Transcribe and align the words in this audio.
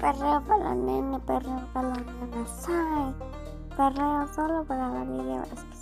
Perreo 0.00 0.42
para 0.46 0.64
la 0.64 0.74
nene, 0.74 1.18
perreo 1.20 1.66
para 1.72 1.88
la 1.88 1.96
nena. 1.96 2.46
Sai. 2.46 3.14
Perreo 3.76 4.26
solo 4.34 4.64
para 4.64 4.88
Valeria 4.88 5.40
Vázquez. 5.40 5.75